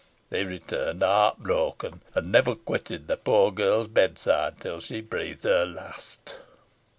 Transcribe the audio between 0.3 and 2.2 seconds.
He returned heart broken,